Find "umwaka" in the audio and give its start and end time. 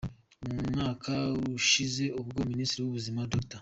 0.61-1.11